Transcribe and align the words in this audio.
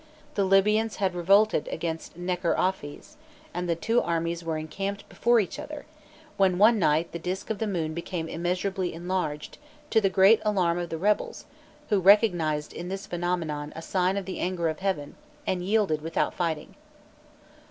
The 0.33 0.45
Libyans 0.45 0.95
had 0.95 1.13
revolted 1.13 1.67
against 1.67 2.17
Necherophes, 2.17 3.17
and 3.53 3.69
the 3.69 3.75
two 3.75 4.01
armies 4.01 4.43
were 4.43 4.57
encamped 4.57 5.07
before 5.09 5.39
each 5.39 5.59
other, 5.59 5.85
when 6.37 6.57
one 6.57 6.79
night 6.79 7.11
the 7.11 7.19
disk 7.19 7.51
of 7.51 7.59
the 7.59 7.67
moon 7.67 7.93
became 7.93 8.27
immeasurably 8.27 8.95
enlarged, 8.95 9.59
to 9.91 10.01
the 10.01 10.09
great 10.09 10.41
alarm 10.43 10.79
of 10.79 10.89
the 10.89 10.97
rebels, 10.97 11.45
who 11.89 11.99
recognized 11.99 12.73
in 12.73 12.89
this 12.89 13.05
phenomenon 13.05 13.71
a 13.75 13.83
sign 13.83 14.17
of 14.17 14.25
the 14.25 14.39
anger 14.39 14.69
of 14.69 14.79
heaven, 14.79 15.17
and 15.45 15.61
yielded 15.61 16.01
without 16.01 16.33
fighting. 16.33 16.73